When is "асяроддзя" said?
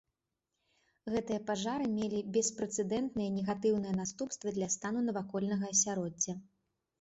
5.77-6.33